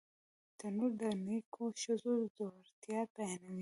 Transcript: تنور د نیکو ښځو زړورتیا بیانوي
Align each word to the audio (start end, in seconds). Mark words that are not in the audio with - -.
تنور 0.57 0.91
د 1.01 1.03
نیکو 1.25 1.63
ښځو 1.81 2.13
زړورتیا 2.33 3.01
بیانوي 3.13 3.59